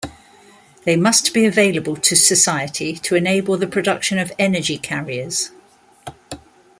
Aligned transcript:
They 0.83 0.95
must 0.95 1.31
be 1.31 1.45
available 1.45 1.95
to 1.95 2.15
society 2.15 2.95
to 2.95 3.13
enable 3.13 3.55
the 3.59 3.67
production 3.67 4.17
of 4.17 4.31
energy 4.39 4.79
carriers. 4.79 5.51